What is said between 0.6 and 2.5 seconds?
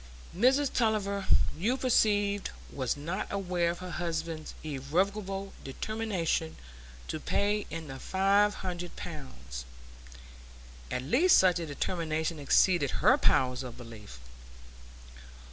Tulliver, you perceive,